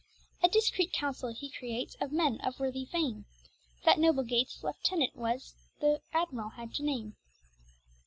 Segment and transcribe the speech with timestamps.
[0.41, 3.25] A discreet counsell he creates of men of worthy fame,
[3.85, 7.17] That noble Gates leiftenant was the admirall had to name.